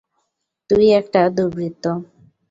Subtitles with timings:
[0.69, 1.85] তুই একটা দুর্বৃত্ত!